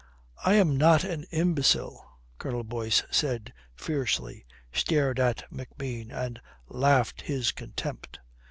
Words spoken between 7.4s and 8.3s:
contempt.